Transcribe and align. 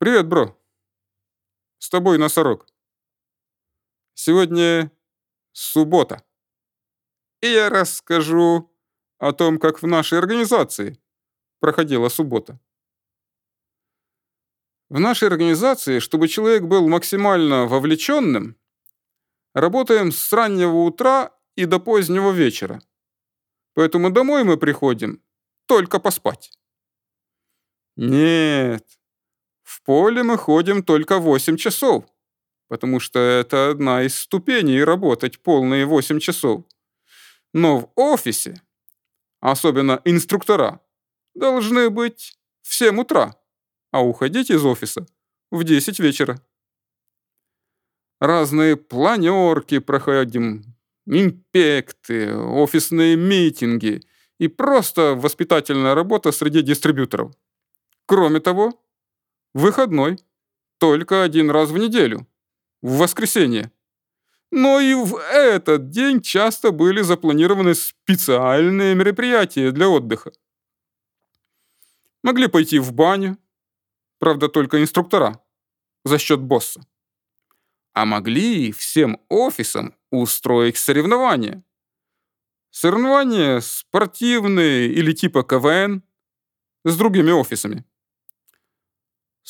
Привет, 0.00 0.28
бро. 0.28 0.56
С 1.78 1.90
тобой 1.90 2.18
носорог. 2.18 2.68
Сегодня 4.14 4.92
суббота. 5.50 6.24
И 7.40 7.48
я 7.48 7.68
расскажу 7.68 8.70
о 9.18 9.32
том, 9.32 9.58
как 9.58 9.82
в 9.82 9.88
нашей 9.88 10.20
организации 10.20 11.02
проходила 11.58 12.08
суббота. 12.10 12.60
В 14.88 15.00
нашей 15.00 15.26
организации, 15.26 15.98
чтобы 15.98 16.28
человек 16.28 16.62
был 16.62 16.88
максимально 16.88 17.66
вовлеченным, 17.66 18.56
работаем 19.52 20.12
с 20.12 20.32
раннего 20.32 20.76
утра 20.76 21.36
и 21.56 21.64
до 21.64 21.80
позднего 21.80 22.30
вечера. 22.30 22.80
Поэтому 23.74 24.10
домой 24.10 24.44
мы 24.44 24.58
приходим 24.58 25.20
только 25.66 25.98
поспать. 25.98 26.52
Нет, 27.96 28.97
поле 29.88 30.22
мы 30.22 30.36
ходим 30.36 30.82
только 30.82 31.18
8 31.18 31.56
часов, 31.56 32.04
потому 32.68 33.00
что 33.00 33.18
это 33.18 33.70
одна 33.70 34.02
из 34.02 34.20
ступеней 34.20 34.84
работать 34.84 35.38
полные 35.42 35.86
8 35.86 36.20
часов. 36.20 36.64
Но 37.54 37.78
в 37.78 37.90
офисе, 37.96 38.60
особенно 39.40 40.02
инструктора, 40.04 40.80
должны 41.34 41.88
быть 41.88 42.38
в 42.60 42.74
7 42.74 43.00
утра, 43.00 43.34
а 43.90 44.04
уходить 44.04 44.50
из 44.50 44.62
офиса 44.62 45.06
в 45.50 45.64
10 45.64 46.00
вечера. 46.00 46.38
Разные 48.20 48.76
планерки 48.76 49.78
проходим, 49.78 50.64
импекты, 51.06 52.36
офисные 52.36 53.16
митинги 53.16 54.02
и 54.38 54.48
просто 54.48 55.14
воспитательная 55.14 55.94
работа 55.94 56.30
среди 56.30 56.60
дистрибьюторов. 56.60 57.32
Кроме 58.04 58.40
того, 58.40 58.74
выходной 59.54 60.18
только 60.78 61.22
один 61.22 61.50
раз 61.50 61.70
в 61.70 61.78
неделю, 61.78 62.26
в 62.82 62.98
воскресенье. 62.98 63.72
Но 64.50 64.80
и 64.80 64.94
в 64.94 65.16
этот 65.16 65.90
день 65.90 66.22
часто 66.22 66.70
были 66.70 67.02
запланированы 67.02 67.74
специальные 67.74 68.94
мероприятия 68.94 69.72
для 69.72 69.88
отдыха. 69.88 70.32
Могли 72.22 72.48
пойти 72.48 72.78
в 72.78 72.92
баню, 72.92 73.36
правда 74.18 74.48
только 74.48 74.80
инструктора, 74.82 75.42
за 76.04 76.18
счет 76.18 76.40
босса. 76.40 76.80
А 77.92 78.04
могли 78.06 78.72
всем 78.72 79.20
офисам 79.28 79.94
устроить 80.10 80.76
соревнования. 80.76 81.62
Соревнования 82.70 83.60
спортивные 83.60 84.88
или 84.88 85.12
типа 85.12 85.42
КВН 85.42 86.02
с 86.84 86.96
другими 86.96 87.32
офисами. 87.32 87.84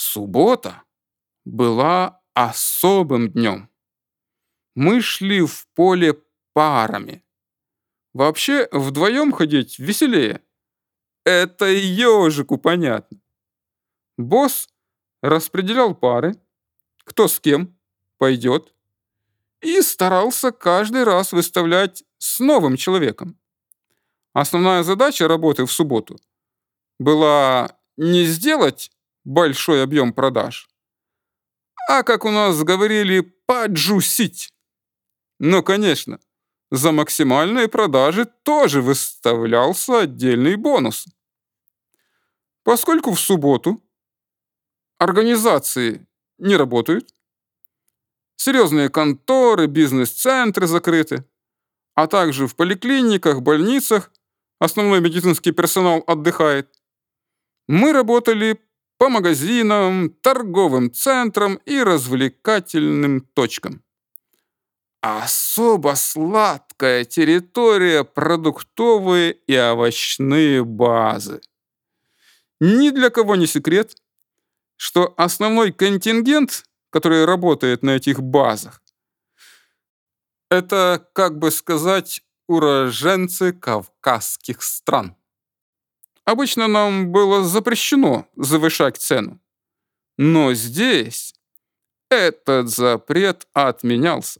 Суббота 0.00 0.84
была 1.44 2.22
особым 2.32 3.32
днем. 3.32 3.68
Мы 4.76 5.00
шли 5.00 5.40
в 5.40 5.66
поле 5.74 6.22
парами. 6.52 7.24
Вообще, 8.12 8.68
вдвоем 8.70 9.32
ходить 9.32 9.80
веселее. 9.80 10.40
Это 11.24 11.66
ежику 11.66 12.58
понятно. 12.58 13.20
Босс 14.16 14.68
распределял 15.20 15.96
пары, 15.96 16.36
кто 17.02 17.26
с 17.26 17.40
кем 17.40 17.76
пойдет, 18.18 18.72
и 19.60 19.82
старался 19.82 20.52
каждый 20.52 21.02
раз 21.02 21.32
выставлять 21.32 22.04
с 22.18 22.38
новым 22.38 22.76
человеком. 22.76 23.36
Основная 24.32 24.84
задача 24.84 25.26
работы 25.26 25.66
в 25.66 25.72
субботу 25.72 26.20
была 27.00 27.76
не 27.96 28.22
сделать 28.26 28.92
большой 29.28 29.82
объем 29.82 30.14
продаж, 30.14 30.70
а, 31.88 32.02
как 32.02 32.24
у 32.24 32.30
нас 32.30 32.62
говорили, 32.64 33.20
поджусить. 33.20 34.54
Но, 35.38 35.62
конечно, 35.62 36.18
за 36.70 36.92
максимальные 36.92 37.68
продажи 37.68 38.24
тоже 38.42 38.80
выставлялся 38.80 40.00
отдельный 40.00 40.56
бонус. 40.56 41.06
Поскольку 42.64 43.12
в 43.12 43.20
субботу 43.20 43.82
организации 44.98 46.06
не 46.38 46.56
работают, 46.56 47.14
серьезные 48.36 48.88
конторы, 48.88 49.66
бизнес-центры 49.66 50.66
закрыты, 50.66 51.24
а 51.94 52.06
также 52.06 52.46
в 52.46 52.56
поликлиниках, 52.56 53.42
больницах 53.42 54.10
основной 54.58 55.00
медицинский 55.00 55.52
персонал 55.52 56.02
отдыхает, 56.06 56.74
мы 57.66 57.92
работали 57.92 58.58
по 58.98 59.08
магазинам, 59.08 60.10
торговым 60.10 60.92
центрам 60.92 61.54
и 61.64 61.82
развлекательным 61.82 63.20
точкам. 63.20 63.82
Особо 65.00 65.94
сладкая 65.94 67.04
территория 67.04 68.02
продуктовые 68.02 69.32
и 69.46 69.56
овощные 69.56 70.64
базы. 70.64 71.40
Ни 72.60 72.90
для 72.90 73.10
кого 73.10 73.36
не 73.36 73.46
секрет, 73.46 73.96
что 74.76 75.14
основной 75.16 75.72
контингент, 75.72 76.64
который 76.90 77.24
работает 77.24 77.84
на 77.84 77.90
этих 77.90 78.20
базах, 78.20 78.82
это, 80.50 81.08
как 81.12 81.38
бы 81.38 81.52
сказать, 81.52 82.22
уроженцы 82.48 83.52
кавказских 83.52 84.62
стран. 84.62 85.17
Обычно 86.28 86.68
нам 86.68 87.10
было 87.10 87.42
запрещено 87.42 88.26
завышать 88.36 88.98
цену. 88.98 89.40
Но 90.18 90.52
здесь 90.52 91.34
этот 92.10 92.68
запрет 92.68 93.48
отменялся. 93.54 94.38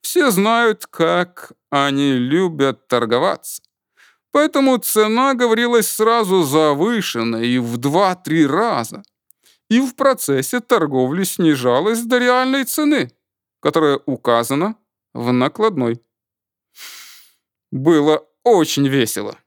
Все 0.00 0.32
знают, 0.32 0.86
как 0.86 1.52
они 1.70 2.14
любят 2.14 2.88
торговаться. 2.88 3.62
Поэтому 4.32 4.78
цена 4.78 5.34
говорилась 5.34 5.88
сразу 5.88 6.42
завышена 6.42 7.36
и 7.40 7.58
в 7.58 7.78
2-3 7.78 8.46
раза. 8.48 9.04
И 9.70 9.78
в 9.80 9.94
процессе 9.94 10.58
торговли 10.58 11.22
снижалась 11.22 12.02
до 12.02 12.18
реальной 12.18 12.64
цены, 12.64 13.12
которая 13.60 14.00
указана 14.06 14.74
в 15.14 15.32
накладной. 15.32 16.02
Было 17.70 18.26
очень 18.42 18.88
весело. 18.88 19.38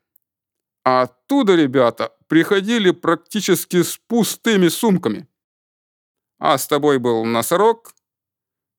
А 0.83 1.03
оттуда 1.03 1.55
ребята 1.55 2.13
приходили 2.27 2.91
практически 2.91 3.83
с 3.83 3.97
пустыми 3.97 4.67
сумками. 4.69 5.27
А 6.39 6.57
с 6.57 6.67
тобой 6.67 6.99
был 6.99 7.25
носорог. 7.25 7.93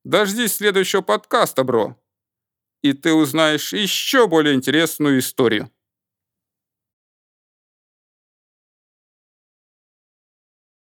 Дождись 0.05 0.55
следующего 0.55 1.03
подкаста, 1.03 1.63
бро. 1.63 1.97
И 2.83 2.95
ты 2.95 3.13
узнаешь 3.13 3.73
еще 3.73 4.27
более 4.27 4.55
интересную 4.55 5.19
историю. 5.19 5.71